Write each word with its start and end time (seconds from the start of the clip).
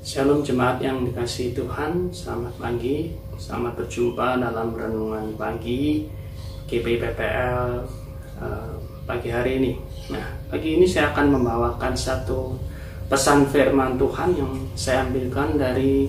Shalom 0.00 0.40
jemaat 0.40 0.80
yang 0.80 1.04
dikasih 1.04 1.52
Tuhan, 1.52 2.08
selamat 2.08 2.56
pagi, 2.56 3.12
selamat 3.36 3.84
berjumpa 3.84 4.40
dalam 4.40 4.72
renungan 4.72 5.36
pagi 5.36 6.08
GPPPL 6.64 7.84
uh, 8.40 8.80
pagi 9.04 9.28
hari 9.28 9.60
ini. 9.60 9.72
Nah, 10.08 10.24
pagi 10.48 10.80
ini 10.80 10.88
saya 10.88 11.12
akan 11.12 11.36
membawakan 11.36 11.92
satu 11.92 12.56
pesan 13.12 13.44
firman 13.52 14.00
Tuhan 14.00 14.40
yang 14.40 14.52
saya 14.72 15.04
ambilkan 15.04 15.60
dari 15.60 16.08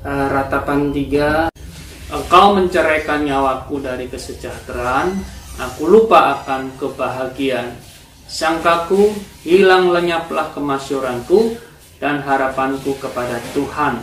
uh, 0.00 0.32
ratapan 0.32 0.88
3 0.88 1.52
Engkau 2.16 2.56
menceraikan 2.56 3.20
nyawaku 3.20 3.84
dari 3.84 4.08
kesejahteraan, 4.08 5.12
aku 5.60 5.84
lupa 5.84 6.40
akan 6.40 6.72
kebahagiaan. 6.80 7.76
Sangkaku 8.24 9.12
hilang 9.44 9.92
lenyaplah 9.92 10.56
kemasyuranku, 10.56 11.60
dan 11.96 12.20
harapanku 12.20 12.96
kepada 13.00 13.40
Tuhan. 13.56 14.00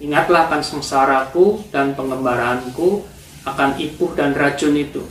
Ingatlah 0.00 0.48
akan 0.48 0.62
sengsaraku 0.64 1.68
dan 1.68 1.92
pengembaraanku 1.92 3.04
akan 3.44 3.76
ipuh 3.76 4.16
dan 4.16 4.32
racun 4.32 4.72
itu. 4.76 5.04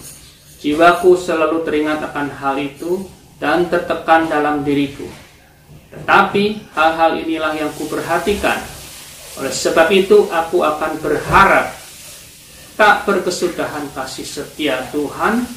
Jiwaku 0.59 1.16
selalu 1.16 1.62
teringat 1.64 2.02
akan 2.03 2.27
hal 2.34 2.58
itu 2.58 3.05
dan 3.38 3.70
tertekan 3.70 4.27
dalam 4.27 4.66
diriku. 4.66 5.05
Tetapi 5.94 6.73
hal-hal 6.73 7.12
inilah 7.22 7.53
yang 7.55 7.72
kuperhatikan. 7.77 8.59
Oleh 9.39 9.53
sebab 9.53 9.88
itu 9.94 10.28
aku 10.28 10.66
akan 10.66 11.00
berharap 11.00 11.72
tak 12.76 13.08
berkesudahan 13.08 13.88
kasih 13.94 14.28
setia 14.28 14.84
Tuhan, 14.91 15.48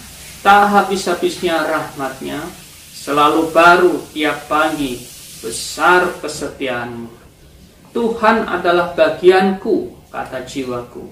tak 0.42 0.62
habis-habisnya 0.70 1.66
rahmatnya, 1.66 2.42
selalu 2.94 3.50
baru 3.50 3.94
tiap 4.14 4.46
pagi 4.46 5.11
besar 5.42 6.06
kesetiaanmu. 6.22 7.10
Tuhan 7.92 8.48
adalah 8.48 8.94
bagianku, 8.96 10.08
kata 10.08 10.46
jiwaku. 10.46 11.04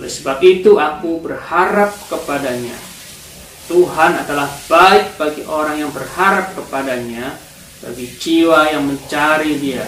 Oleh 0.00 0.10
sebab 0.10 0.42
itu 0.42 0.80
aku 0.80 1.22
berharap 1.22 1.94
kepadanya. 2.10 2.74
Tuhan 3.70 4.12
adalah 4.26 4.50
baik 4.66 5.20
bagi 5.20 5.42
orang 5.46 5.86
yang 5.86 5.92
berharap 5.92 6.56
kepadanya, 6.56 7.36
bagi 7.84 8.10
jiwa 8.16 8.74
yang 8.74 8.88
mencari 8.88 9.54
dia. 9.60 9.86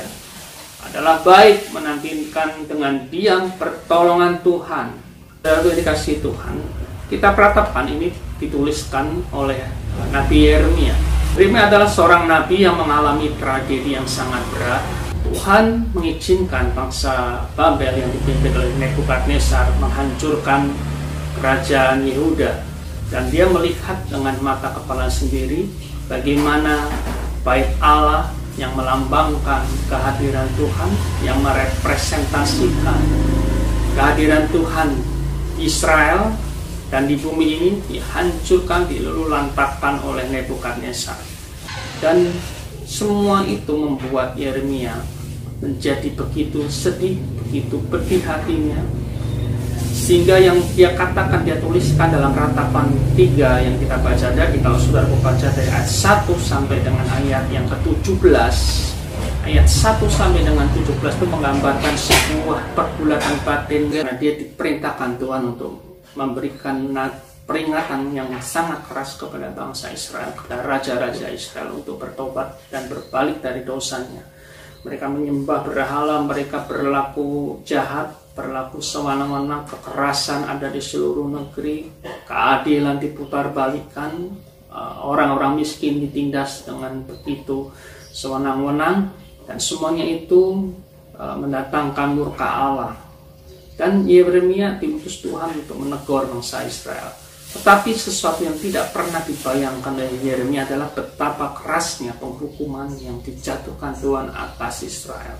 Adalah 0.84 1.24
baik 1.26 1.74
menantikan 1.74 2.68
dengan 2.70 3.08
diam 3.10 3.50
pertolongan 3.58 4.38
Tuhan. 4.46 4.86
Lalu 5.42 5.82
dikasih 5.82 6.22
Tuhan, 6.22 6.56
kita 7.10 7.34
peratapan 7.34 7.86
ini 7.98 8.08
dituliskan 8.38 9.26
oleh 9.34 9.58
Nabi 10.14 10.38
Yeremia 10.46 11.17
Yeremia 11.38 11.70
adalah 11.70 11.86
seorang 11.86 12.26
nabi 12.26 12.66
yang 12.66 12.74
mengalami 12.74 13.30
tragedi 13.38 13.94
yang 13.94 14.02
sangat 14.10 14.42
berat. 14.50 14.82
Tuhan 15.22 15.86
mengizinkan 15.94 16.74
bangsa 16.74 17.46
Babel 17.54 17.94
yang 17.94 18.10
dipimpin 18.10 18.58
oleh 18.58 18.74
Nebukadnezar 18.74 19.70
menghancurkan 19.78 20.74
kerajaan 21.38 22.02
Yehuda 22.02 22.66
dan 23.14 23.30
dia 23.30 23.46
melihat 23.46 24.02
dengan 24.10 24.34
mata 24.42 24.74
kepala 24.82 25.06
sendiri 25.06 25.70
bagaimana 26.10 26.90
bait 27.46 27.70
Allah 27.78 28.34
yang 28.58 28.74
melambangkan 28.74 29.62
kehadiran 29.86 30.50
Tuhan 30.58 30.90
yang 31.22 31.38
merepresentasikan 31.38 32.98
kehadiran 33.94 34.42
Tuhan 34.50 34.90
Israel 35.62 36.34
dan 36.88 37.04
di 37.04 37.20
bumi 37.20 37.46
ini 37.60 37.70
dihancurkan, 37.84 38.88
dilululantakkan 38.88 40.00
oleh 40.08 40.24
Nebukadnezar. 40.32 41.20
Dan 42.00 42.32
semua 42.88 43.44
itu 43.44 43.76
membuat 43.76 44.32
Yeremia 44.40 44.96
menjadi 45.60 46.08
begitu 46.16 46.64
sedih, 46.72 47.20
begitu 47.44 47.76
pedih 47.92 48.24
hatinya. 48.24 48.80
Sehingga 49.92 50.40
yang 50.40 50.56
dia 50.72 50.96
katakan, 50.96 51.44
dia 51.44 51.60
tuliskan 51.60 52.08
dalam 52.08 52.32
ratapan 52.32 52.88
tiga 53.12 53.60
yang 53.60 53.76
kita 53.76 53.98
baca 54.00 54.28
tadi, 54.32 54.56
kalau 54.62 54.78
saudara 54.80 55.04
baca 55.20 55.48
dari 55.52 55.68
ayat 55.68 55.90
1 55.90 56.24
sampai 56.38 56.80
dengan 56.80 57.04
ayat 57.04 57.44
yang 57.52 57.66
ke-17, 57.68 58.56
ayat 59.44 59.66
1 59.68 60.08
sampai 60.08 60.40
dengan 60.46 60.64
17 60.72 60.96
itu 60.96 61.26
menggambarkan 61.28 61.94
sebuah 61.98 62.60
pergulatan 62.72 63.36
batin 63.44 63.82
karena 63.92 64.14
dia 64.16 64.32
diperintahkan 64.38 65.18
Tuhan 65.18 65.42
untuk 65.52 65.87
memberikan 66.18 66.90
peringatan 67.48 68.12
yang 68.12 68.28
sangat 68.42 68.84
keras 68.90 69.16
kepada 69.16 69.48
bangsa 69.54 69.88
Israel, 69.94 70.34
kepada 70.36 70.66
raja-raja 70.66 71.30
Israel 71.30 71.78
untuk 71.78 71.96
bertobat 71.96 72.58
dan 72.68 72.90
berbalik 72.90 73.40
dari 73.40 73.62
dosanya. 73.62 74.20
Mereka 74.84 75.08
menyembah 75.08 75.64
berhala, 75.64 76.20
mereka 76.26 76.68
berlaku 76.68 77.58
jahat, 77.64 78.12
berlaku 78.36 78.84
sewenang-wenang, 78.84 79.64
kekerasan 79.64 80.44
ada 80.44 80.68
di 80.68 80.78
seluruh 80.78 81.26
negeri, 81.26 81.88
keadilan 82.28 83.00
diputar 83.00 83.50
balikan, 83.50 84.28
eh, 84.68 84.96
orang-orang 85.00 85.56
miskin 85.58 86.04
ditindas 86.04 86.68
dengan 86.68 87.00
begitu 87.06 87.72
sewenang-wenang, 88.12 89.08
dan 89.48 89.56
semuanya 89.56 90.04
itu 90.04 90.68
eh, 91.16 91.34
mendatangkan 91.34 92.08
murka 92.14 92.46
Allah 92.46 93.07
dan 93.78 94.02
Yeremia 94.04 94.76
diutus 94.82 95.22
Tuhan 95.22 95.54
untuk 95.54 95.78
menegur 95.78 96.26
bangsa 96.26 96.66
Israel. 96.66 97.14
Tetapi 97.48 97.96
sesuatu 97.96 98.44
yang 98.44 98.58
tidak 98.60 98.92
pernah 98.92 99.24
dibayangkan 99.24 99.96
oleh 99.96 100.20
Yeremia 100.20 100.68
adalah 100.68 100.92
betapa 100.92 101.56
kerasnya 101.56 102.12
penghukuman 102.20 102.92
yang 103.00 103.22
dijatuhkan 103.24 103.96
Tuhan 103.96 104.28
atas 104.34 104.84
Israel. 104.84 105.38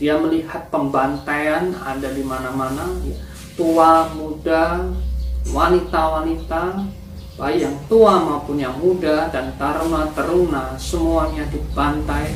Dia 0.00 0.18
melihat 0.18 0.66
pembantaian 0.72 1.76
ada 1.78 2.08
di 2.10 2.24
mana-mana, 2.26 2.90
ya. 3.06 3.14
tua, 3.54 4.10
muda, 4.18 4.90
wanita-wanita, 5.52 6.82
baik 7.38 7.58
yang 7.62 7.76
tua 7.86 8.18
maupun 8.18 8.58
yang 8.58 8.74
muda 8.82 9.30
dan 9.30 9.54
taruna 9.54 10.10
teruna 10.10 10.74
semuanya 10.74 11.46
dibantai 11.54 12.34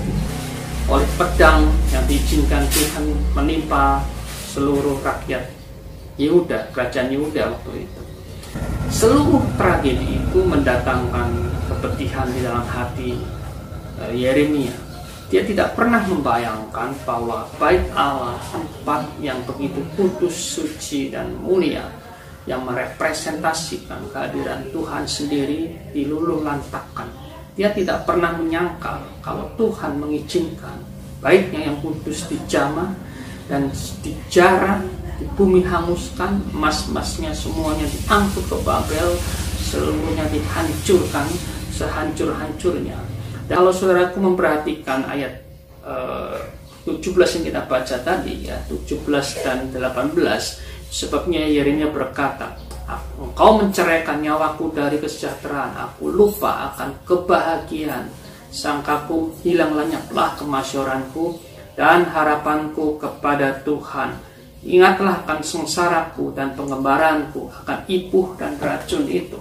oleh 0.86 1.08
pedang 1.18 1.66
yang 1.90 2.06
diizinkan 2.06 2.62
Tuhan 2.70 3.04
menimpa 3.34 4.02
seluruh 4.52 5.00
rakyat 5.00 5.48
Yehuda, 6.20 6.68
kerajaan 6.76 7.08
Yehuda 7.08 7.56
waktu 7.56 7.88
itu. 7.88 8.02
Seluruh 8.92 9.40
tragedi 9.56 10.20
itu 10.20 10.38
mendatangkan 10.44 11.32
kepedihan 11.72 12.28
di 12.28 12.40
dalam 12.44 12.66
hati 12.68 13.16
eh, 14.04 14.12
Yeremia. 14.12 14.76
Dia 15.32 15.40
tidak 15.48 15.72
pernah 15.72 16.04
membayangkan 16.04 16.92
bahwa 17.08 17.48
baik 17.56 17.88
Allah 17.96 18.36
tempat 18.52 19.08
yang 19.24 19.40
begitu 19.48 19.80
kudus, 19.96 20.36
suci, 20.36 21.08
dan 21.08 21.32
mulia 21.40 21.88
yang 22.44 22.68
merepresentasikan 22.68 24.12
kehadiran 24.12 24.68
Tuhan 24.68 25.08
sendiri 25.08 25.72
diluluh 25.96 26.44
lantakan. 26.44 27.08
Dia 27.56 27.72
tidak 27.72 28.04
pernah 28.04 28.36
menyangka 28.36 29.00
kalau 29.24 29.48
Tuhan 29.56 29.96
mengizinkan 29.96 30.76
baiknya 31.24 31.72
yang 31.72 31.80
kudus 31.80 32.28
dijamah 32.28 32.92
dan 33.50 33.70
dijarah 34.02 34.82
di 35.18 35.26
bumi 35.38 35.62
hanguskan 35.62 36.42
emas-emasnya 36.50 37.30
semuanya 37.30 37.86
diangkut 37.86 38.44
ke 38.46 38.56
Babel 38.66 39.14
seluruhnya 39.62 40.26
dihancurkan 40.28 41.26
sehancur-hancurnya. 41.72 42.98
Dan 43.46 43.54
kalau 43.62 43.72
saudaraku 43.72 44.18
memperhatikan 44.20 45.06
ayat 45.08 45.42
eh, 45.86 46.38
17 46.84 47.38
yang 47.38 47.44
kita 47.54 47.62
baca 47.70 47.96
tadi 48.02 48.50
ya 48.50 48.58
17 48.66 49.06
dan 49.46 49.70
18 49.70 50.18
sebabnya 50.90 51.46
Yeremia 51.46 51.88
berkata 51.88 52.58
Engkau 53.16 53.62
menceraikan 53.62 54.20
nyawaku 54.20 54.74
dari 54.74 54.98
kesejahteraan 54.98 55.78
Aku 55.78 56.12
lupa 56.12 56.74
akan 56.74 57.06
kebahagiaan. 57.06 58.10
Sangkaku 58.52 59.32
hilang 59.40 59.72
lenyaplah 59.72 60.36
kemasyoranku 60.36 61.40
dan 61.78 62.08
harapanku 62.08 63.00
kepada 63.00 63.62
Tuhan. 63.64 64.16
Ingatlah 64.62 65.26
akan 65.26 65.42
sengsaraku 65.42 66.30
dan 66.38 66.54
pengembaranku 66.54 67.50
akan 67.50 67.78
ipuh 67.90 68.38
dan 68.38 68.54
racun 68.62 69.10
itu. 69.10 69.34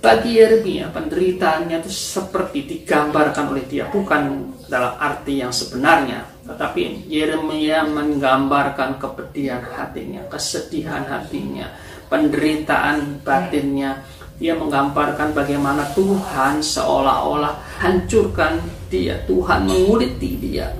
Bagi 0.00 0.40
Yeremia, 0.40 0.88
penderitaannya 0.96 1.84
itu 1.84 1.92
seperti 1.92 2.64
digambarkan 2.64 3.52
oleh 3.52 3.68
dia, 3.68 3.84
bukan 3.92 4.48
dalam 4.64 4.96
arti 4.96 5.44
yang 5.44 5.52
sebenarnya, 5.52 6.24
tetapi 6.48 7.04
Yeremia 7.04 7.84
menggambarkan 7.84 8.96
kepedihan 8.96 9.60
hatinya, 9.60 10.24
kesedihan 10.32 11.04
hatinya, 11.04 11.68
penderitaan 12.08 13.20
batinnya. 13.20 14.00
Dia 14.40 14.56
menggambarkan 14.56 15.36
bagaimana 15.36 15.84
Tuhan 15.92 16.64
seolah-olah 16.64 17.84
hancurkan 17.84 18.56
dia, 18.88 19.20
Tuhan 19.28 19.68
menguliti 19.68 20.40
dia. 20.40 20.72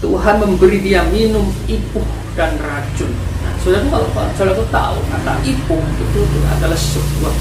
Tuhan 0.00 0.36
memberi 0.40 0.80
dia 0.80 1.04
minum 1.12 1.44
ipuh 1.68 2.08
dan 2.32 2.56
racun. 2.56 3.12
Nah, 3.44 3.52
saudara 3.60 3.84
kalau 3.92 4.08
saudara 4.32 4.64
tahu 4.72 4.98
kata 5.12 5.32
ipuh 5.44 5.82
itu, 6.00 6.20
itu 6.24 6.40
adalah 6.56 6.78
sebuah 6.78 7.34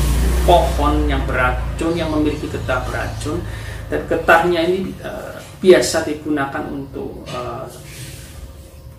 pohon 0.44 1.08
yang 1.08 1.24
beracun 1.24 1.94
yang 1.96 2.12
memiliki 2.12 2.52
getah 2.52 2.84
beracun 2.84 3.40
dan 3.88 4.02
getahnya 4.12 4.60
ini 4.68 4.92
uh, 5.02 5.40
biasa 5.64 6.04
digunakan 6.04 6.64
untuk 6.68 7.24
uh, 7.32 7.64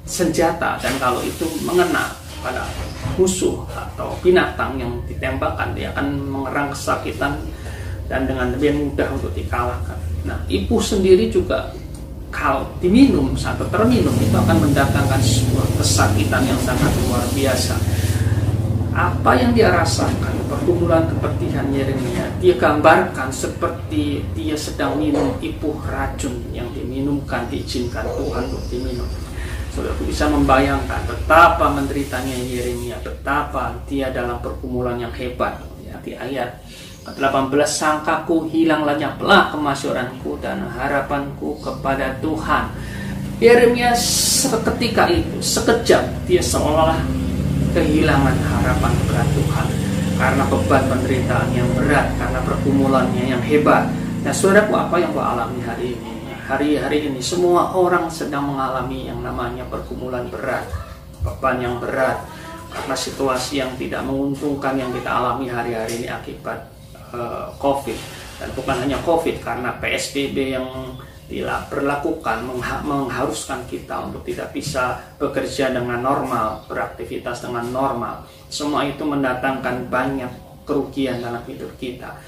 senjata 0.09 0.81
dan 0.81 0.95
kalau 0.97 1.21
itu 1.23 1.47
mengena 1.63 2.17
pada 2.41 2.65
musuh 3.21 3.69
atau 3.69 4.17
binatang 4.25 4.81
yang 4.81 4.93
ditembakkan 5.05 5.77
dia 5.77 5.93
akan 5.93 6.25
mengerang 6.25 6.73
kesakitan 6.73 7.37
dan 8.09 8.27
dengan 8.27 8.51
lebih 8.56 8.75
mudah 8.75 9.06
untuk 9.13 9.31
dikalahkan. 9.37 9.99
Nah, 10.27 10.41
ibu 10.51 10.81
sendiri 10.83 11.31
juga 11.31 11.71
kalau 12.31 12.67
diminum 12.79 13.35
atau 13.35 13.67
terminum 13.69 14.15
itu 14.23 14.32
akan 14.35 14.59
mendatangkan 14.62 15.19
sebuah 15.19 15.67
kesakitan 15.82 16.47
yang 16.47 16.61
sangat 16.62 16.91
luar 17.06 17.27
biasa. 17.35 17.75
Apa 18.91 19.38
yang 19.38 19.55
dia 19.55 19.71
rasakan, 19.71 20.35
pergumulan 20.50 21.06
kepedihan 21.06 21.67
Yeremia, 21.71 22.27
dia 22.43 22.55
gambarkan 22.59 23.31
seperti 23.31 24.27
dia 24.35 24.59
sedang 24.59 24.99
minum 24.99 25.38
ipuh 25.38 25.79
racun 25.87 26.43
yang 26.50 26.67
diminumkan, 26.75 27.47
diizinkan 27.50 28.03
Tuhan 28.19 28.50
untuk 28.50 28.65
diminum. 28.67 29.06
Saudara 29.71 29.94
bisa 30.03 30.27
membayangkan 30.27 31.06
betapa 31.06 31.71
menderitanya 31.71 32.35
Yeremia, 32.35 32.99
betapa 32.99 33.79
dia 33.87 34.11
dalam 34.11 34.43
pergumulan 34.43 34.99
yang 34.99 35.15
hebat. 35.15 35.62
Ya, 35.87 35.94
di 36.03 36.12
ayat 36.19 36.59
18 37.08 37.52
sangkaku 37.64 38.49
hilang 38.52 38.85
lenyaplah 38.85 39.49
kemasyuranku 39.49 40.37
dan 40.44 40.69
harapanku 40.69 41.56
kepada 41.64 42.17
Tuhan. 42.20 42.69
Yeremia 43.41 43.97
seketika 43.97 45.08
itu, 45.08 45.41
sekejap 45.41 46.29
dia 46.29 46.44
seolah 46.44 47.00
kehilangan 47.73 48.37
harapan 48.37 48.93
kepada 49.00 49.25
Tuhan 49.32 49.67
karena 50.20 50.44
beban 50.44 50.85
penderitaan 50.93 51.49
yang 51.56 51.69
berat, 51.73 52.12
karena 52.20 52.41
pergumulannya 52.44 53.25
yang 53.32 53.41
hebat. 53.41 53.88
Nah, 54.20 54.37
saudaraku, 54.37 54.76
apa 54.76 55.00
yang 55.00 55.17
kau 55.17 55.25
alami 55.25 55.64
hari 55.64 55.96
ini? 55.96 56.20
hari-hari 56.50 57.06
ini 57.06 57.23
semua 57.23 57.70
orang 57.79 58.11
sedang 58.11 58.50
mengalami 58.50 59.06
yang 59.06 59.23
namanya 59.23 59.62
pergumulan 59.70 60.26
berat, 60.26 60.67
beban 61.23 61.62
yang 61.62 61.79
berat 61.79 62.19
karena 62.75 62.96
situasi 62.99 63.62
yang 63.62 63.70
tidak 63.79 64.03
menguntungkan 64.03 64.75
yang 64.75 64.91
kita 64.91 65.06
alami 65.06 65.46
hari-hari 65.46 66.03
ini 66.03 66.08
akibat 66.11 66.80
uh, 67.12 67.51
COVID 67.59 67.99
dan 68.41 68.49
bukan 68.57 68.77
hanya 68.87 68.99
COVID 69.05 69.37
karena 69.45 69.77
PSBB 69.79 70.57
yang 70.57 70.67
diberlakukan 71.31 72.43
mengharuskan 72.83 73.62
kita 73.71 74.11
untuk 74.11 74.27
tidak 74.27 74.51
bisa 74.51 74.99
bekerja 75.15 75.71
dengan 75.71 76.03
normal, 76.03 76.67
beraktivitas 76.67 77.47
dengan 77.47 77.71
normal. 77.71 78.27
Semua 78.51 78.83
itu 78.83 79.07
mendatangkan 79.07 79.87
banyak 79.87 80.33
kerugian 80.67 81.23
dalam 81.23 81.39
hidup 81.47 81.71
kita 81.79 82.19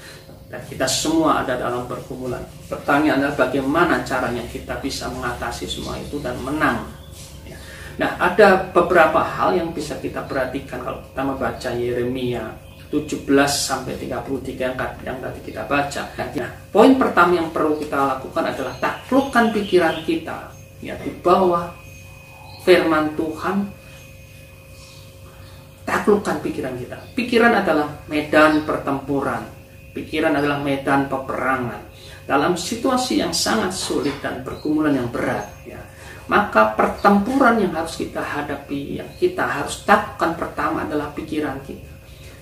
dan 0.53 0.61
kita 0.69 0.85
semua 0.85 1.41
ada 1.41 1.57
dalam 1.57 1.89
pergumulan. 1.89 2.45
Pertanyaan 2.69 3.25
adalah 3.25 3.49
bagaimana 3.49 4.05
caranya 4.05 4.45
kita 4.45 4.77
bisa 4.77 5.09
mengatasi 5.09 5.65
semua 5.65 5.97
itu 5.97 6.21
dan 6.21 6.37
menang. 6.45 6.85
Ya. 7.41 7.57
Nah, 7.97 8.21
ada 8.21 8.69
beberapa 8.69 9.17
hal 9.17 9.57
yang 9.57 9.73
bisa 9.73 9.97
kita 9.97 10.21
perhatikan 10.29 10.85
kalau 10.85 11.01
kita 11.01 11.21
membaca 11.25 11.69
Yeremia 11.73 12.53
17 12.93 13.25
sampai 13.49 13.97
33 13.97 14.53
yang, 14.53 14.77
yang 15.01 15.17
tadi 15.17 15.39
kita 15.41 15.65
baca. 15.65 16.13
Nah, 16.13 16.51
poin 16.69 16.93
pertama 16.93 17.41
yang 17.41 17.49
perlu 17.49 17.81
kita 17.81 17.97
lakukan 17.97 18.53
adalah 18.53 18.77
taklukkan 18.77 19.49
pikiran 19.49 20.05
kita 20.05 20.53
ya 20.77 20.93
di 21.01 21.09
bawah 21.17 21.73
firman 22.61 23.17
Tuhan 23.17 23.57
taklukkan 25.89 26.37
pikiran 26.45 26.77
kita. 26.77 26.97
Pikiran 27.17 27.65
adalah 27.65 27.89
medan 28.05 28.61
pertempuran 28.61 29.63
Pikiran 29.93 30.33
adalah 30.33 30.57
medan 30.57 31.05
peperangan. 31.05 31.93
Dalam 32.25 32.57
situasi 32.57 33.21
yang 33.21 33.29
sangat 33.29 33.77
sulit 33.77 34.17
dan 34.25 34.41
pergumulan 34.41 34.97
yang 34.97 35.13
berat, 35.13 35.45
ya, 35.69 35.77
maka 36.25 36.73
pertempuran 36.73 37.61
yang 37.61 37.77
harus 37.77 38.01
kita 38.01 38.25
hadapi, 38.25 38.97
yang 38.97 39.09
kita 39.21 39.45
harus 39.45 39.85
takkan 39.85 40.33
pertama 40.33 40.89
adalah 40.89 41.13
pikiran 41.13 41.61
kita. 41.61 41.92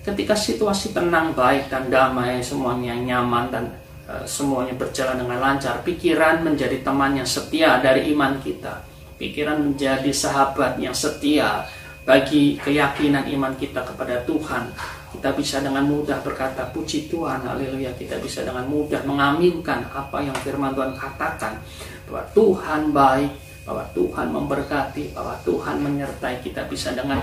Ketika 0.02 0.34
situasi 0.34 0.98
tenang, 0.98 1.38
baik 1.38 1.70
dan 1.70 1.94
damai, 1.94 2.42
semuanya 2.42 2.98
nyaman 2.98 3.54
dan 3.54 3.66
e, 4.10 4.26
semuanya 4.26 4.74
berjalan 4.74 5.22
dengan 5.22 5.38
lancar, 5.38 5.86
pikiran 5.86 6.42
menjadi 6.42 6.82
teman 6.82 7.14
yang 7.14 7.30
setia 7.30 7.78
dari 7.78 8.10
iman 8.10 8.42
kita. 8.42 8.82
Pikiran 9.22 9.62
menjadi 9.62 10.10
sahabat 10.10 10.82
yang 10.82 10.98
setia 10.98 11.70
bagi 12.02 12.58
keyakinan 12.58 13.30
iman 13.30 13.54
kita 13.54 13.86
kepada 13.86 14.26
Tuhan 14.26 14.74
kita 15.12 15.36
bisa 15.36 15.60
dengan 15.60 15.84
mudah 15.84 16.24
berkata 16.24 16.72
puji 16.72 17.12
Tuhan, 17.12 17.44
haleluya. 17.44 17.92
Kita 18.00 18.16
bisa 18.24 18.48
dengan 18.48 18.64
mudah 18.64 19.04
mengaminkan 19.04 19.84
apa 19.92 20.24
yang 20.24 20.36
firman 20.40 20.72
Tuhan 20.72 20.96
katakan. 20.96 21.60
Bahwa 22.08 22.24
Tuhan 22.32 22.82
baik, 22.96 23.32
bahwa 23.68 23.84
Tuhan 23.92 24.28
memberkati, 24.32 25.12
bahwa 25.12 25.36
Tuhan 25.44 25.84
menyertai. 25.84 26.40
Kita 26.40 26.64
bisa 26.72 26.96
dengan 26.96 27.20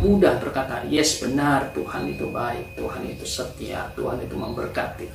mudah 0.00 0.40
berkata, 0.40 0.82
yes 0.88 1.20
benar, 1.20 1.70
Tuhan 1.76 2.08
itu 2.10 2.26
baik, 2.32 2.74
Tuhan 2.74 3.04
itu 3.04 3.24
setia, 3.28 3.92
Tuhan 3.94 4.24
itu 4.24 4.34
memberkati. 4.34 5.06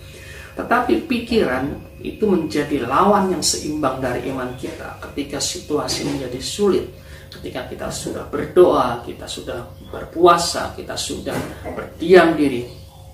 Tetapi 0.56 1.10
pikiran 1.10 1.76
itu 2.00 2.24
menjadi 2.24 2.88
lawan 2.88 3.34
yang 3.34 3.44
seimbang 3.44 4.00
dari 4.00 4.24
iman 4.32 4.56
kita 4.56 5.04
ketika 5.12 5.42
situasi 5.42 6.08
menjadi 6.08 6.40
sulit 6.40 6.88
ketika 7.36 7.68
kita 7.68 7.88
sudah 7.92 8.26
berdoa, 8.32 9.04
kita 9.04 9.28
sudah 9.28 9.68
berpuasa, 9.92 10.72
kita 10.74 10.96
sudah 10.96 11.36
berdiam 11.76 12.34
diri, 12.34 12.66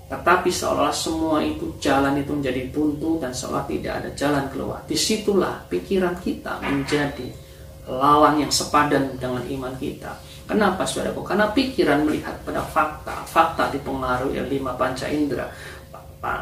tetapi 0.08 0.48
seolah 0.52 0.94
semua 0.94 1.42
itu 1.42 1.76
jalan 1.82 2.20
itu 2.20 2.32
menjadi 2.32 2.62
buntu 2.70 3.18
dan 3.18 3.34
seolah 3.34 3.66
tidak 3.66 3.92
ada 4.04 4.10
jalan 4.14 4.44
keluar. 4.52 4.80
Di 4.86 4.96
situlah 4.96 5.66
pikiran 5.66 6.16
kita 6.22 6.62
menjadi 6.62 7.28
lawan 7.88 8.40
yang 8.40 8.52
sepadan 8.52 9.18
dengan 9.18 9.42
iman 9.42 9.74
kita. 9.76 10.14
Kenapa 10.46 10.82
saudaraku? 10.84 11.22
Karena 11.22 11.48
pikiran 11.54 12.02
melihat 12.04 12.34
pada 12.42 12.60
fakta, 12.66 13.24
fakta 13.24 13.70
dipengaruhi 13.72 14.42
oleh 14.42 14.58
lima 14.58 14.74
panca 14.74 15.06
indera, 15.06 15.46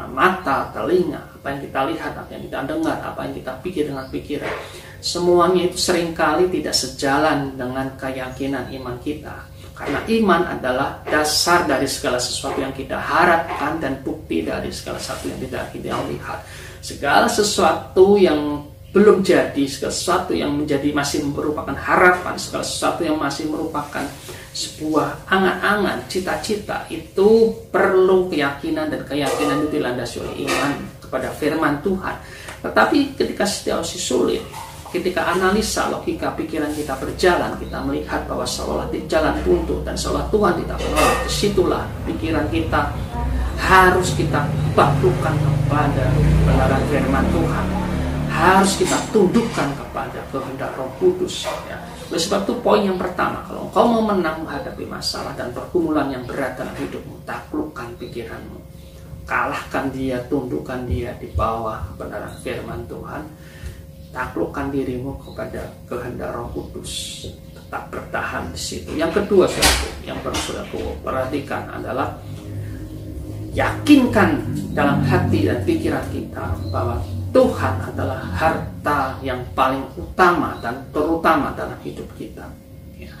mata, 0.09 0.73
telinga, 0.73 1.21
apa 1.37 1.47
yang 1.53 1.61
kita 1.63 1.79
lihat, 1.89 2.11
apa 2.17 2.29
yang 2.33 2.43
kita 2.49 2.59
dengar, 2.65 2.97
apa 3.01 3.19
yang 3.29 3.33
kita 3.37 3.51
pikir 3.61 3.83
dengan 3.89 4.05
pikiran 4.09 4.51
semuanya 5.01 5.65
itu 5.67 5.77
sering 5.81 6.13
kali 6.13 6.47
tidak 6.53 6.77
sejalan 6.77 7.57
dengan 7.57 7.89
keyakinan 7.97 8.69
iman 8.69 8.95
kita. 9.01 9.49
Karena 9.73 9.97
iman 10.05 10.41
adalah 10.45 11.01
dasar 11.09 11.65
dari 11.65 11.89
segala 11.89 12.21
sesuatu 12.21 12.61
yang 12.61 12.69
kita 12.69 13.01
harapkan 13.01 13.81
dan 13.81 13.97
bukti 14.05 14.45
dari 14.45 14.69
segala 14.69 15.01
sesuatu 15.01 15.25
yang 15.33 15.41
tidak 15.41 15.73
kita 15.73 15.97
lihat. 16.05 16.39
Segala 16.85 17.25
sesuatu 17.25 18.13
yang 18.13 18.61
belum 18.91 19.23
jadi, 19.23 19.63
segala 19.71 19.95
sesuatu 19.95 20.35
yang 20.35 20.51
menjadi 20.51 20.91
masih 20.91 21.23
merupakan 21.23 21.71
harapan, 21.71 22.35
segala 22.35 22.67
sesuatu 22.67 23.07
yang 23.07 23.15
masih 23.15 23.47
merupakan 23.47 24.03
sebuah 24.51 25.31
angan-angan, 25.31 26.11
cita-cita 26.11 26.83
itu 26.91 27.55
perlu 27.71 28.27
keyakinan 28.27 28.91
dan 28.91 29.07
keyakinan 29.07 29.63
itu 29.63 29.79
dilandasi 29.79 30.19
oleh 30.19 30.43
iman 30.43 30.71
kepada 30.99 31.31
firman 31.31 31.79
Tuhan. 31.79 32.19
Tetapi 32.59 33.15
ketika 33.15 33.47
situasi 33.47 33.95
sulit, 33.95 34.43
ketika 34.91 35.23
analisa 35.23 35.87
logika 35.87 36.35
pikiran 36.35 36.75
kita 36.75 36.99
berjalan, 36.99 37.55
kita 37.63 37.79
melihat 37.87 38.27
bahwa 38.27 38.43
seolah 38.43 38.91
di 38.91 39.07
jalan 39.07 39.39
buntu 39.47 39.79
dan 39.87 39.95
seolah 39.95 40.27
Tuhan 40.27 40.59
tidak 40.67 40.77
menolong, 40.83 41.19
di 41.23 41.31
situlah 41.31 41.83
pikiran 42.03 42.45
kita 42.51 42.91
harus 43.55 44.11
kita 44.19 44.43
taklukkan 44.75 45.31
kepada 45.31 46.11
kebenaran 46.43 46.83
firman 46.91 47.23
Tuhan. 47.31 47.80
Harus 48.31 48.79
kita 48.79 48.95
tundukkan 49.11 49.69
kepada 49.75 50.19
kehendak 50.31 50.71
Roh 50.79 50.87
Kudus. 50.97 51.43
Ya. 51.67 51.77
Oleh 52.07 52.21
sebab 52.21 52.47
itu 52.47 52.53
poin 52.63 52.81
yang 52.81 52.95
pertama, 52.95 53.43
kalau 53.43 53.67
engkau 53.67 53.85
mau 53.85 54.03
menang 54.15 54.47
menghadapi 54.47 54.87
masalah 54.87 55.35
dan 55.35 55.51
pergumulan 55.51 56.07
yang 56.07 56.23
berat 56.23 56.55
dalam 56.55 56.73
hidupmu, 56.79 57.19
taklukkan 57.27 57.91
pikiranmu. 57.99 58.59
Kalahkan 59.27 59.91
dia, 59.91 60.23
tundukkan 60.31 60.87
dia 60.87 61.15
di 61.19 61.27
bawah 61.35 61.83
kebenaran 61.93 62.35
firman 62.41 62.83
Tuhan 62.87 63.23
taklukkan 64.11 64.69
dirimu 64.75 65.15
kepada 65.23 65.71
kehendak 65.87 66.35
Roh 66.35 66.51
Kudus 66.51 67.25
tetap 67.55 67.87
bertahan 67.87 68.51
di 68.51 68.59
situ 68.59 68.91
yang 68.99 69.11
kedua 69.15 69.47
saudara 69.47 69.87
yang 70.03 70.19
perlu 70.19 70.35
saudaraku 70.43 70.79
perhatikan 70.99 71.63
adalah 71.71 72.19
yakinkan 73.55 74.43
dalam 74.75 74.99
hati 75.07 75.47
dan 75.47 75.59
pikiran 75.63 76.03
kita 76.11 76.45
bahwa 76.67 76.99
Tuhan 77.31 77.75
adalah 77.79 78.19
harta 78.35 79.15
yang 79.23 79.39
paling 79.55 79.87
utama 79.95 80.59
dan 80.59 80.83
terutama 80.91 81.55
dalam 81.55 81.79
hidup 81.79 82.07
kita. 82.19 82.43
Ya. 82.99 83.11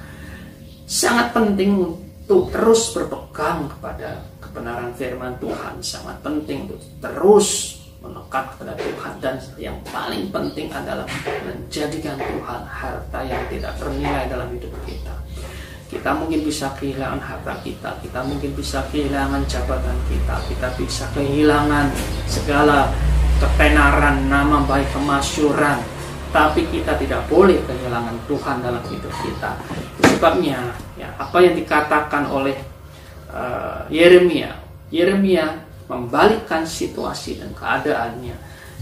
sangat 0.83 1.31
penting 1.31 1.79
untuk 1.79 2.51
terus 2.51 2.91
berpegang 2.91 3.71
kepada 3.71 4.19
kebenaran 4.43 4.91
firman 4.99 5.31
Tuhan. 5.39 5.79
Sangat 5.79 6.19
penting 6.19 6.67
untuk 6.67 6.83
terus 6.99 7.79
melekat 8.03 8.51
kepada 8.55 8.75
Tuhan. 8.75 9.13
Dan 9.23 9.35
yang 9.55 9.77
paling 9.87 10.27
penting 10.27 10.67
adalah 10.67 11.07
menjadikan 11.47 12.19
Tuhan 12.19 12.61
harta 12.67 13.19
yang 13.23 13.43
tidak 13.47 13.73
ternilai 13.79 14.27
dalam 14.27 14.51
hidup 14.51 14.73
kita. 14.83 15.15
Kita 15.87 16.11
mungkin 16.15 16.43
bisa 16.43 16.71
kehilangan 16.75 17.19
harta 17.19 17.53
kita. 17.63 17.91
Kita 18.03 18.19
mungkin 18.23 18.51
bisa 18.55 18.79
kehilangan 18.91 19.43
jabatan 19.47 19.97
kita. 20.07 20.35
Kita 20.51 20.67
bisa 20.79 21.03
kehilangan 21.15 21.91
segala 22.27 22.91
ketenaran 23.41 24.29
nama 24.29 24.61
baik 24.69 24.93
kemasyuran 24.93 25.81
tapi 26.29 26.63
kita 26.71 26.95
tidak 26.95 27.27
boleh 27.27 27.59
kehilangan 27.67 28.15
Tuhan 28.23 28.63
dalam 28.63 28.79
hidup 28.87 29.11
kita. 29.19 29.51
Sebabnya, 30.15 30.71
ya, 30.95 31.11
apa 31.19 31.43
yang 31.43 31.59
dikatakan 31.59 32.23
oleh 32.31 32.55
uh, 33.27 33.83
Yeremia, 33.91 34.55
Yeremia 34.87 35.59
membalikkan 35.91 36.63
situasi 36.63 37.43
dan 37.43 37.51
keadaannya. 37.51 38.35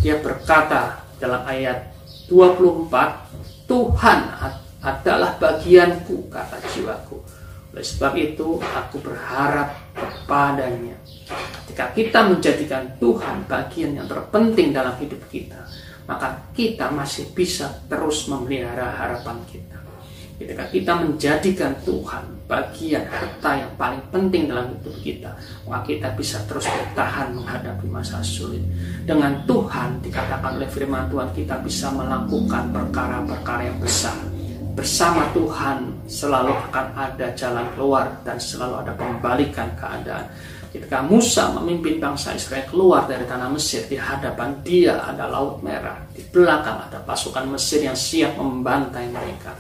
Dia 0.06 0.22
berkata 0.22 1.02
dalam 1.18 1.42
ayat 1.50 1.90
24, 2.30 3.66
Tuhan 3.66 4.20
adalah 4.86 5.34
bagianku, 5.42 6.30
kata 6.30 6.62
jiwaku. 6.70 7.18
Oleh 7.74 7.86
sebab 7.86 8.14
itu, 8.14 8.62
aku 8.62 9.02
berharap 9.02 9.74
kepadanya. 9.98 11.02
Ketika 11.30 11.86
kita 11.94 12.20
menjadikan 12.26 12.84
Tuhan 12.98 13.46
bagian 13.46 13.94
yang 13.94 14.08
terpenting 14.10 14.74
dalam 14.74 14.98
hidup 14.98 15.22
kita, 15.30 15.62
maka 16.10 16.42
kita 16.58 16.90
masih 16.90 17.30
bisa 17.38 17.70
terus 17.86 18.26
memelihara 18.26 18.90
harapan 18.90 19.38
kita. 19.46 19.78
Ketika 20.40 20.66
kita 20.72 20.94
menjadikan 20.96 21.76
Tuhan 21.84 22.24
bagian 22.48 23.04
harta 23.06 23.60
yang 23.60 23.72
paling 23.76 24.00
penting 24.08 24.48
dalam 24.48 24.72
hidup 24.72 24.96
kita, 25.04 25.32
maka 25.68 25.84
kita 25.84 26.08
bisa 26.16 26.40
terus 26.48 26.64
bertahan 26.66 27.36
menghadapi 27.36 27.86
masa 27.92 28.24
sulit. 28.24 28.64
Dengan 29.04 29.44
Tuhan, 29.44 30.00
dikatakan 30.00 30.58
oleh 30.58 30.72
firman 30.72 31.12
Tuhan, 31.12 31.30
kita 31.36 31.60
bisa 31.62 31.92
melakukan 31.92 32.72
perkara-perkara 32.72 33.68
yang 33.68 33.78
besar. 33.84 34.16
Bersama 34.80 35.28
Tuhan 35.36 36.08
selalu 36.08 36.56
akan 36.72 36.88
ada 36.96 37.28
jalan 37.36 37.68
keluar 37.76 38.08
dan 38.24 38.40
selalu 38.40 38.80
ada 38.80 38.96
pembalikan 38.96 39.68
keadaan. 39.76 40.24
Ketika 40.70 41.02
Musa 41.02 41.50
memimpin 41.58 41.98
bangsa 41.98 42.38
Israel 42.38 42.70
keluar 42.70 43.10
dari 43.10 43.26
tanah 43.26 43.50
Mesir, 43.50 43.90
di 43.90 43.98
hadapan 43.98 44.62
dia 44.62 45.02
ada 45.02 45.26
Laut 45.26 45.66
Merah. 45.66 45.98
Di 46.14 46.22
belakang 46.30 46.86
ada 46.86 47.02
pasukan 47.02 47.50
Mesir 47.50 47.82
yang 47.82 47.98
siap 47.98 48.38
membantai 48.38 49.10
mereka 49.10 49.58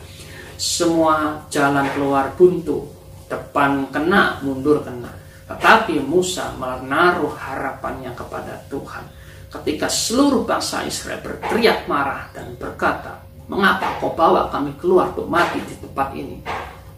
semua 0.59 1.47
jalan 1.47 1.87
keluar 1.95 2.35
buntu, 2.35 2.83
depan 3.31 3.87
kena, 3.95 4.43
mundur 4.43 4.83
kena. 4.83 5.07
Tetapi 5.47 6.03
Musa 6.03 6.51
menaruh 6.59 7.31
harapannya 7.31 8.11
kepada 8.11 8.59
Tuhan. 8.67 9.07
Ketika 9.49 9.87
seluruh 9.87 10.43
bangsa 10.43 10.83
Israel 10.83 11.23
berteriak 11.23 11.87
marah 11.87 12.27
dan 12.35 12.59
berkata, 12.59 13.23
Mengapa 13.49 13.97
kau 13.97 14.13
bawa 14.13 14.45
kami 14.53 14.77
keluar 14.77 15.09
untuk 15.09 15.25
mati 15.25 15.57
di 15.63 15.73
tempat 15.81 16.13
ini? 16.13 16.37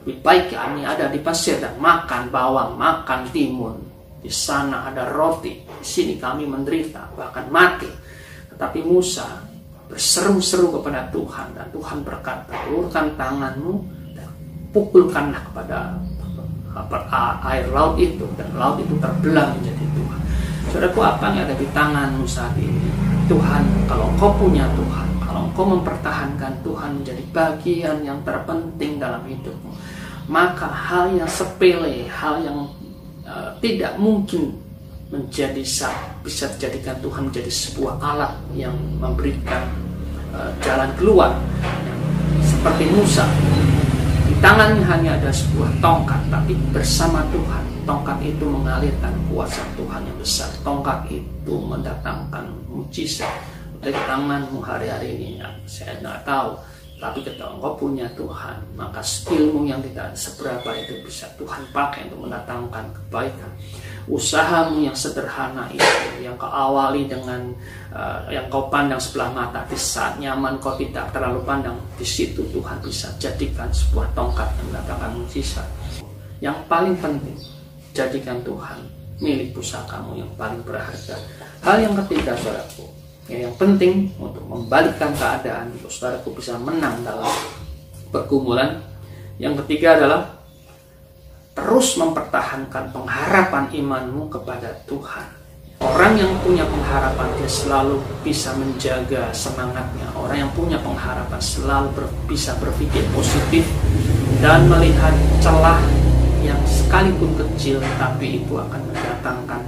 Lebih 0.04 0.20
baik 0.20 0.52
kami 0.52 0.84
ada 0.84 1.08
di 1.08 1.22
pasir 1.24 1.64
dan 1.64 1.80
makan 1.80 2.28
bawang, 2.28 2.76
makan 2.76 3.30
timun. 3.32 3.78
Di 4.22 4.30
sana 4.30 4.86
ada 4.94 5.10
roti, 5.10 5.66
di 5.66 5.86
sini 5.86 6.14
kami 6.22 6.46
menderita, 6.46 7.10
bahkan 7.18 7.50
mati. 7.50 7.90
Tetapi 8.54 8.80
Musa 8.86 9.42
berseru-seru 9.90 10.78
kepada 10.80 11.10
Tuhan 11.10 11.58
dan 11.58 11.68
Tuhan 11.74 12.06
berkata 12.06 12.54
ulurkan 12.70 13.18
tanganmu 13.18 13.74
dan 14.14 14.30
pukulkanlah 14.70 15.42
kepada 15.50 15.98
air 17.50 17.66
laut 17.74 17.98
itu. 17.98 18.30
Dan 18.38 18.54
laut 18.54 18.78
itu 18.78 18.94
terbelah 19.02 19.58
menjadi 19.58 19.86
Tuhan. 19.98 20.20
Saudaraku 20.70 21.00
apa 21.02 21.26
yang 21.34 21.50
ada 21.50 21.56
di 21.58 21.68
tanganmu 21.74 22.26
saat 22.30 22.54
ini 22.62 22.88
Tuhan? 23.26 23.90
Kalau 23.90 24.06
engkau 24.14 24.32
punya 24.38 24.70
Tuhan 24.78 25.12
kalau 25.32 25.48
engkau 25.48 25.64
mempertahankan 25.80 26.60
Tuhan 26.60 27.00
menjadi 27.00 27.24
bagian 27.32 28.04
yang 28.04 28.20
terpenting 28.28 29.00
dalam 29.00 29.24
hidupmu 29.24 29.72
maka 30.28 30.68
hal 30.68 31.16
yang 31.16 31.32
sepele 31.32 32.04
hal 32.12 32.44
yang 32.44 32.68
uh, 33.32 33.56
tidak 33.64 33.96
mungkin 33.96 34.60
menjadi 35.12 35.64
bisa 36.24 36.46
dijadikan 36.56 37.00
Tuhan 37.00 37.32
menjadi 37.32 37.52
sebuah 37.52 37.96
alat 38.00 38.34
yang 38.56 38.76
memberikan 39.00 39.72
uh, 40.36 40.52
jalan 40.64 40.92
keluar. 41.00 41.32
Seperti 42.44 42.92
Musa 42.92 43.26
di 44.28 44.36
tangannya 44.44 44.84
hanya 44.86 45.12
ada 45.18 45.32
sebuah 45.32 45.72
tongkat 45.80 46.22
tapi 46.30 46.54
bersama 46.76 47.24
Tuhan 47.32 47.64
tongkat 47.84 48.18
itu 48.24 48.46
mengalirkan 48.46 49.14
kuasa 49.32 49.64
Tuhan 49.76 50.06
yang 50.06 50.18
besar. 50.20 50.50
Tongkat 50.62 51.10
itu 51.10 51.54
mendatangkan 51.58 52.46
mujizat 52.70 53.32
dari 53.82 53.98
tanganmu 54.06 54.62
hari-hari 54.62 55.18
ini. 55.18 55.30
Ya, 55.42 55.50
saya 55.66 55.98
tidak 55.98 56.22
tahu 56.24 56.50
tapi 57.02 57.26
ketika 57.26 57.50
engkau 57.50 57.74
punya 57.74 58.06
Tuhan 58.14 58.62
maka 58.78 59.02
skillmu 59.02 59.66
yang 59.66 59.82
tidak 59.82 60.14
seberapa 60.14 60.70
itu 60.78 61.02
bisa 61.02 61.26
Tuhan 61.34 61.66
pakai 61.74 62.06
untuk 62.14 62.30
mendatangkan 62.30 62.94
kebaikan. 62.94 63.50
Usahamu 64.06 64.86
yang 64.86 64.94
sederhana 64.94 65.66
itu 65.74 66.22
yang 66.22 66.38
kau 66.38 66.46
awali 66.50 67.10
dengan 67.10 67.50
uh, 67.90 68.30
yang 68.30 68.46
kau 68.54 68.70
pandang 68.70 69.02
sebelah 69.02 69.34
mata 69.34 69.66
di 69.66 69.78
saat 69.78 70.22
nyaman 70.22 70.62
kau 70.62 70.78
tidak 70.78 71.10
terlalu 71.10 71.42
pandang 71.42 71.78
di 71.98 72.06
situ 72.06 72.46
Tuhan 72.54 72.78
bisa 72.86 73.10
jadikan 73.18 73.74
sebuah 73.74 74.06
tongkat 74.14 74.46
yang 74.62 74.66
mendatangkan 74.70 75.12
mujizat. 75.18 75.66
Yang 76.38 76.58
paling 76.70 76.96
penting 77.02 77.38
jadikan 77.98 78.38
Tuhan 78.46 78.78
milik 79.18 79.58
pusakamu 79.58 80.22
yang 80.22 80.30
paling 80.38 80.62
berharga. 80.62 81.18
Hal 81.66 81.82
yang 81.82 81.98
ketiga 82.06 82.38
saudaraku 82.38 83.01
Ya, 83.30 83.46
yang 83.46 83.54
penting 83.54 84.10
untuk 84.18 84.42
membalikkan 84.50 85.14
keadaan 85.14 85.70
untuk 85.78 85.94
saudaraku 85.94 86.42
bisa 86.42 86.58
menang 86.58 87.06
dalam 87.06 87.30
pergumulan. 88.10 88.82
Yang 89.38 89.66
ketiga 89.66 89.98
adalah 89.98 90.22
terus 91.54 92.00
mempertahankan 92.02 92.90
pengharapan 92.90 93.70
imanmu 93.70 94.26
kepada 94.32 94.74
Tuhan. 94.90 95.42
Orang 95.82 96.14
yang 96.14 96.30
punya 96.46 96.62
pengharapan 96.66 97.26
dia 97.42 97.50
selalu 97.50 97.98
bisa 98.22 98.54
menjaga 98.54 99.34
semangatnya. 99.34 100.14
Orang 100.14 100.38
yang 100.38 100.52
punya 100.54 100.78
pengharapan 100.78 101.42
selalu 101.42 101.90
ber, 101.98 102.06
bisa 102.30 102.54
berpikir 102.62 103.02
positif 103.18 103.66
dan 104.46 104.70
melihat 104.70 105.14
celah 105.42 105.82
yang 106.46 106.58
sekalipun 106.66 107.34
kecil 107.38 107.82
tapi 107.98 108.42
itu 108.42 108.54
akan 108.58 108.82
mendatangkan 108.90 109.62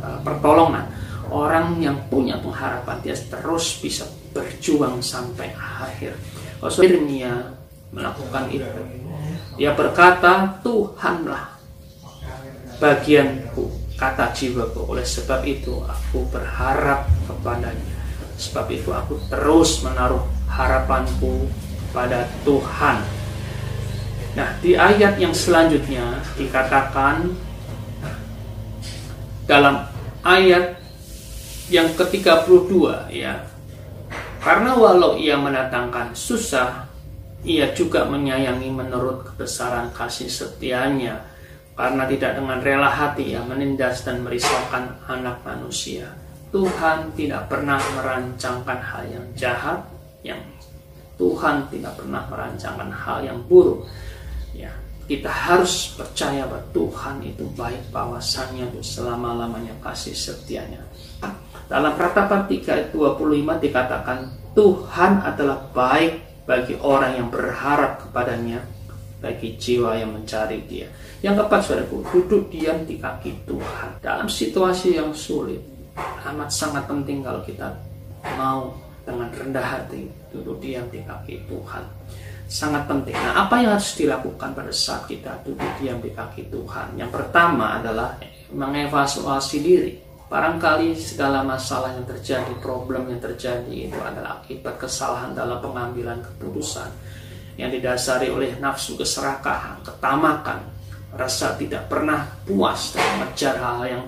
uh, 0.00 0.18
pertolongan 0.24 0.84
orang 1.30 1.78
yang 1.78 1.96
punya 2.10 2.36
pengharapan 2.42 2.98
dia 3.00 3.16
terus 3.16 3.78
bisa 3.78 4.04
berjuang 4.34 4.98
sampai 5.00 5.54
akhir. 5.56 6.14
Yeremia 6.60 7.56
melakukan 7.90 8.52
itu, 8.52 8.68
dia 9.56 9.72
berkata, 9.72 10.60
Tuhanlah 10.60 11.56
bagianku, 12.80 13.68
kata 14.00 14.32
jiwaku. 14.32 14.88
Oleh 14.88 15.04
sebab 15.04 15.44
itu 15.44 15.84
aku 15.84 16.24
berharap 16.32 17.06
kepadanya. 17.28 17.96
Sebab 18.40 18.66
itu 18.72 18.88
aku 18.88 19.20
terus 19.28 19.84
menaruh 19.84 20.24
harapanku 20.48 21.44
pada 21.92 22.24
Tuhan. 22.42 23.04
Nah, 24.32 24.48
di 24.64 24.72
ayat 24.78 25.20
yang 25.20 25.36
selanjutnya 25.36 26.24
dikatakan 26.40 27.36
dalam 29.44 29.84
ayat 30.24 30.79
yang 31.70 31.88
ke-32 31.94 32.74
ya. 33.14 33.46
Karena 34.42 34.74
walau 34.74 35.14
ia 35.14 35.38
mendatangkan 35.38 36.12
susah, 36.12 36.90
ia 37.46 37.70
juga 37.72 38.04
menyayangi 38.04 38.68
menurut 38.68 39.24
kebesaran 39.32 39.88
kasih 39.96 40.28
setianya 40.28 41.24
karena 41.78 42.04
tidak 42.04 42.36
dengan 42.36 42.58
rela 42.60 42.90
hati 42.92 43.32
ia 43.32 43.40
menindas 43.40 44.04
dan 44.04 44.20
merisaukan 44.20 45.00
anak 45.08 45.40
manusia. 45.46 46.12
Tuhan 46.50 47.14
tidak 47.14 47.46
pernah 47.46 47.78
merancangkan 47.96 48.78
hal 48.82 49.04
yang 49.06 49.26
jahat, 49.38 49.80
yang 50.26 50.42
Tuhan 51.14 51.70
tidak 51.70 51.94
pernah 51.94 52.26
merancangkan 52.26 52.90
hal 52.90 53.18
yang 53.22 53.38
buruk. 53.46 53.86
Ya, 54.52 54.74
kita 55.06 55.30
harus 55.30 55.94
percaya 55.94 56.44
bahwa 56.50 56.64
Tuhan 56.74 57.16
itu 57.22 57.46
baik 57.54 57.94
bahwasannya 57.94 58.66
selama-lamanya 58.82 59.72
kasih 59.80 60.12
setianya. 60.12 60.82
Dalam 61.70 61.94
Ratapan 61.94 62.50
3 62.50 62.66
ayat 62.66 62.88
25 62.90 63.62
dikatakan 63.62 64.18
Tuhan 64.58 65.22
adalah 65.22 65.70
baik 65.70 66.42
bagi 66.42 66.74
orang 66.82 67.14
yang 67.14 67.28
berharap 67.30 68.02
kepadanya 68.02 68.58
bagi 69.22 69.54
jiwa 69.54 69.94
yang 69.94 70.10
mencari 70.10 70.66
dia. 70.66 70.90
Yang 71.22 71.46
keempat, 71.46 71.60
saudaraku, 71.62 72.02
duduk 72.10 72.50
diam 72.50 72.82
di 72.82 72.98
kaki 72.98 73.46
Tuhan. 73.46 74.02
Dalam 74.02 74.26
situasi 74.26 74.98
yang 74.98 75.14
sulit, 75.14 75.62
amat 76.26 76.50
sangat 76.50 76.90
penting 76.90 77.22
kalau 77.22 77.38
kita 77.46 77.70
mau 78.34 78.74
dengan 79.06 79.30
rendah 79.30 79.62
hati 79.62 80.10
duduk 80.34 80.58
diam 80.58 80.90
di 80.90 81.06
kaki 81.06 81.46
Tuhan. 81.46 81.86
Sangat 82.50 82.90
penting. 82.90 83.14
Nah, 83.14 83.46
apa 83.46 83.62
yang 83.62 83.78
harus 83.78 83.94
dilakukan 83.94 84.58
pada 84.58 84.74
saat 84.74 85.06
kita 85.06 85.38
duduk 85.46 85.70
diam 85.78 86.02
di 86.02 86.10
kaki 86.10 86.50
Tuhan? 86.50 86.98
Yang 86.98 87.14
pertama 87.14 87.78
adalah 87.78 88.18
mengevaluasi 88.50 89.62
diri 89.62 90.09
Barangkali 90.30 90.94
segala 90.94 91.42
masalah 91.42 91.90
yang 91.90 92.06
terjadi, 92.06 92.54
problem 92.62 93.10
yang 93.10 93.18
terjadi 93.18 93.90
itu 93.90 93.98
adalah 93.98 94.38
akibat 94.38 94.78
kesalahan 94.78 95.34
dalam 95.34 95.58
pengambilan 95.58 96.22
keputusan 96.22 96.86
yang 97.58 97.66
didasari 97.74 98.30
oleh 98.30 98.54
nafsu 98.62 98.94
keserakahan, 98.94 99.82
ketamakan, 99.82 100.62
rasa 101.18 101.58
tidak 101.58 101.90
pernah 101.90 102.30
puas 102.46 102.94
dan 102.94 103.02
mengejar 103.18 103.58
hal 103.58 103.82
yang 103.82 104.06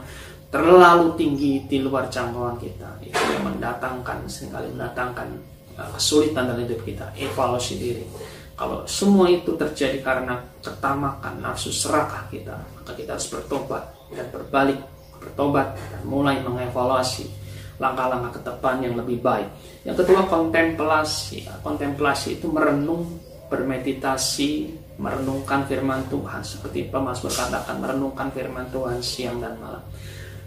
terlalu 0.55 1.19
tinggi 1.19 1.67
di 1.67 1.83
luar 1.83 2.07
jangkauan 2.07 2.55
kita. 2.55 3.03
Itu 3.03 3.19
yang 3.19 3.43
mendatangkan, 3.43 4.23
sering 4.31 4.55
kali 4.55 4.71
mendatangkan 4.79 5.27
uh, 5.75 5.91
kesulitan 5.99 6.47
dalam 6.47 6.63
hidup 6.63 6.87
kita, 6.87 7.11
evaluasi 7.19 7.83
diri. 7.83 8.07
Kalau 8.55 8.87
semua 8.87 9.27
itu 9.27 9.59
terjadi 9.59 9.99
karena 9.99 10.39
ketamakan 10.63 11.43
nafsu 11.43 11.75
serakah 11.75 12.31
kita, 12.31 12.55
maka 12.79 12.95
kita 12.95 13.19
harus 13.19 13.27
bertobat 13.27 13.91
dan 14.15 14.31
berbalik, 14.31 14.79
bertobat 15.23 15.79
dan 15.79 16.03
mulai 16.03 16.43
mengevaluasi 16.43 17.43
langkah-langkah 17.83 18.39
ke 18.39 18.41
depan 18.47 18.79
yang 18.83 18.95
lebih 18.95 19.19
baik. 19.19 19.49
Yang 19.83 20.07
kedua 20.07 20.31
kontemplasi. 20.31 21.51
Kontemplasi 21.67 22.39
itu 22.39 22.47
merenung, 22.47 23.19
bermeditasi, 23.51 24.71
merenungkan 25.03 25.67
firman 25.67 26.07
Tuhan 26.07 26.47
seperti 26.47 26.87
Pemasmur 26.87 27.35
katakan 27.35 27.83
merenungkan 27.83 28.31
firman 28.31 28.71
Tuhan 28.71 29.03
siang 29.03 29.43
dan 29.43 29.59
malam. 29.59 29.83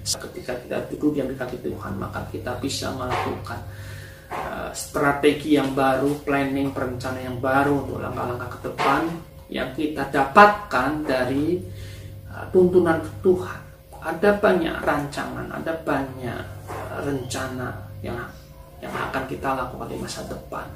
Ketika 0.05 0.53
kita 0.61 0.77
duduk 0.93 1.17
diam 1.17 1.27
di 1.27 1.35
kaki 1.35 1.65
Tuhan, 1.65 1.97
maka 1.97 2.29
kita 2.29 2.61
bisa 2.61 2.93
melakukan 2.93 3.57
uh, 4.29 4.69
strategi 4.71 5.57
yang 5.57 5.73
baru, 5.73 6.21
planning, 6.21 6.69
perencanaan 6.71 7.25
yang 7.35 7.37
baru 7.41 7.83
untuk 7.83 7.99
langkah-langkah 7.99 8.49
ke 8.53 8.59
depan 8.69 9.01
yang 9.49 9.73
kita 9.73 10.05
dapatkan 10.13 10.89
dari 11.09 11.57
uh, 12.29 12.45
tuntunan 12.53 13.01
Tuhan. 13.25 13.64
Ada 14.05 14.37
banyak 14.37 14.85
rancangan, 14.85 15.49
ada 15.49 15.73
banyak 15.81 16.41
rencana 17.01 17.73
yang 18.05 18.21
yang 18.77 18.93
akan 18.93 19.25
kita 19.25 19.57
lakukan 19.57 19.89
di 19.89 19.97
masa 19.97 20.21
depan 20.29 20.67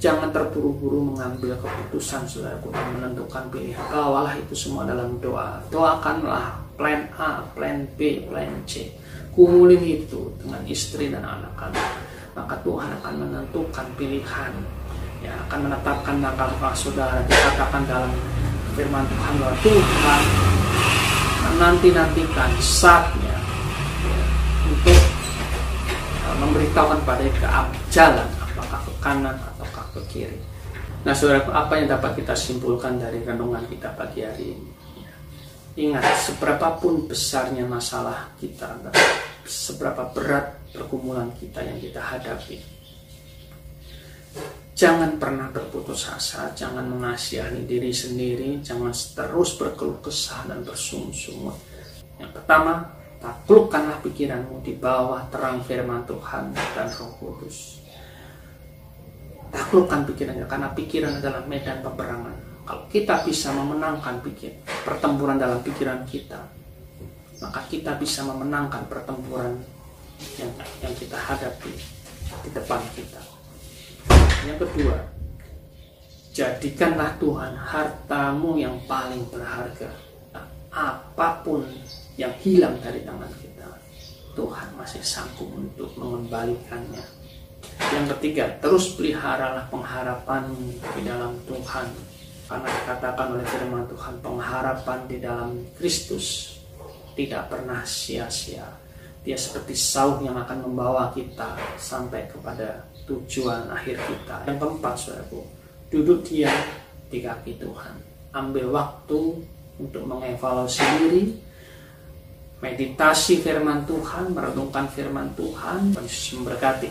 Jangan 0.00 0.32
terburu-buru 0.32 1.12
mengambil 1.12 1.52
keputusan 1.60 2.24
saudaraku 2.24 2.72
dan 2.72 2.88
menentukan 2.96 3.44
pilihan. 3.52 3.84
Bawalah 3.92 4.32
itu 4.32 4.56
semua 4.56 4.88
dalam 4.88 5.20
doa. 5.20 5.60
Doakanlah 5.68 6.56
plan 6.80 7.04
A, 7.20 7.44
plan 7.52 7.84
B, 8.00 8.24
plan 8.24 8.48
C. 8.64 8.96
Kumulin 9.36 9.84
itu 9.84 10.32
dengan 10.40 10.64
istri 10.64 11.12
dan 11.12 11.20
anak-anak. 11.20 12.00
Maka 12.32 12.56
Tuhan 12.64 12.88
akan 12.96 13.14
menentukan 13.28 13.86
pilihan. 14.00 14.52
Ya, 15.20 15.36
akan 15.44 15.68
menetapkan 15.68 16.16
langkah-langkah 16.24 16.72
saudara. 16.72 17.20
Dikatakan 17.28 17.84
dalam 17.84 18.08
firman 18.72 19.04
Tuhan 19.04 19.34
bahwa 19.36 19.56
Tuhan 19.60 20.22
menanti-nantikan 21.48 22.50
saatnya 22.60 23.36
ya, 24.04 24.24
untuk 24.68 24.98
uh, 26.28 26.36
memberitahukan 26.44 27.00
pada 27.08 27.24
ke 27.24 27.48
jalan 27.88 28.28
apakah 28.42 28.80
ke 28.84 28.92
kanan 29.00 29.36
ke 29.90 30.02
kiri. 30.10 30.38
Nah, 31.02 31.16
saudara, 31.16 31.42
apa 31.50 31.80
yang 31.80 31.88
dapat 31.90 32.20
kita 32.20 32.36
simpulkan 32.36 33.00
dari 33.00 33.24
renungan 33.24 33.64
kita 33.66 33.96
pagi 33.96 34.20
hari 34.22 34.54
ini? 34.54 34.70
Ingat, 35.80 36.04
seberapapun 36.28 37.08
besarnya 37.08 37.64
masalah 37.64 38.28
kita, 38.36 38.68
seberapa 39.48 40.12
berat 40.12 40.60
pergumulan 40.76 41.32
kita 41.40 41.64
yang 41.64 41.78
kita 41.80 42.02
hadapi, 42.02 42.60
jangan 44.80 45.20
pernah 45.20 45.52
berputus 45.52 46.08
asa, 46.08 46.48
jangan 46.56 46.88
mengasihani 46.88 47.68
diri 47.68 47.92
sendiri, 47.92 48.64
jangan 48.64 48.96
terus 48.96 49.60
berkeluh 49.60 50.00
kesah 50.00 50.48
dan 50.48 50.64
bersungguh 50.64 51.52
Yang 52.16 52.32
pertama, 52.32 52.88
taklukkanlah 53.20 54.00
pikiranmu 54.00 54.64
di 54.64 54.72
bawah 54.80 55.28
terang 55.28 55.60
firman 55.68 56.08
Tuhan 56.08 56.56
dan 56.56 56.88
Roh 56.96 57.12
Kudus 57.20 57.80
taklukkan 59.50 60.06
pikirannya 60.06 60.46
karena 60.46 60.68
pikiran 60.72 61.12
adalah 61.18 61.42
medan 61.44 61.82
peperangan. 61.82 62.36
Kalau 62.64 62.86
kita 62.86 63.26
bisa 63.26 63.50
memenangkan 63.50 64.22
pikir 64.22 64.62
pertempuran 64.86 65.42
dalam 65.42 65.58
pikiran 65.58 66.06
kita, 66.06 66.38
maka 67.42 67.60
kita 67.66 67.98
bisa 67.98 68.22
memenangkan 68.22 68.86
pertempuran 68.86 69.58
yang 70.38 70.52
yang 70.86 70.94
kita 70.94 71.18
hadapi 71.18 71.74
di 72.46 72.50
depan 72.54 72.78
kita. 72.94 73.39
Yang 74.46 74.58
kedua, 74.68 74.96
jadikanlah 76.32 77.16
Tuhan 77.20 77.52
hartamu 77.56 78.56
yang 78.56 78.76
paling 78.88 79.24
berharga. 79.28 79.90
Nah, 80.32 80.46
apa 80.72 81.44
pun 81.44 81.64
yang 82.16 82.32
hilang 82.40 82.76
dari 82.80 83.04
tangan 83.04 83.32
kita, 83.40 83.68
Tuhan 84.32 84.68
masih 84.76 85.02
sanggup 85.04 85.48
untuk 85.52 85.92
mengembalikannya 86.00 87.20
yang 87.90 88.06
ketiga, 88.16 88.46
terus 88.62 88.94
peliharalah 88.94 89.66
pengharapan 89.66 90.46
di 90.94 91.00
dalam 91.02 91.34
Tuhan. 91.48 91.88
Karena 92.46 92.66
dikatakan 92.66 93.26
oleh 93.34 93.46
firman 93.46 93.84
Tuhan, 93.86 94.14
pengharapan 94.22 95.00
di 95.06 95.16
dalam 95.22 95.50
Kristus 95.78 96.58
tidak 97.14 97.50
pernah 97.50 97.82
sia-sia. 97.86 98.66
Dia 99.20 99.36
seperti 99.36 99.76
sauh 99.76 100.24
yang 100.24 100.36
akan 100.40 100.64
membawa 100.64 101.12
kita 101.12 101.52
sampai 101.76 102.24
kepada 102.30 102.88
tujuan 103.04 103.68
akhir 103.68 104.00
kita. 104.00 104.48
Yang 104.48 104.58
keempat, 104.64 104.94
saudaraku, 104.96 105.40
duduk 105.92 106.24
diam 106.24 106.56
di 107.12 107.20
kaki 107.20 107.60
Tuhan. 107.60 107.94
Ambil 108.32 108.72
waktu 108.72 109.20
untuk 109.76 110.02
mengevaluasi 110.08 110.84
diri, 111.02 111.22
meditasi 112.64 113.44
firman 113.44 113.84
Tuhan, 113.84 114.32
merenungkan 114.32 114.86
firman 114.88 115.34
Tuhan, 115.36 115.92
Yesus 116.00 116.40
memberkati. 116.40 116.88